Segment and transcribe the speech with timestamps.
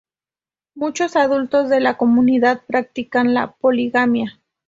[0.73, 4.41] Muchos adultos de la comunidad practican la poligamia.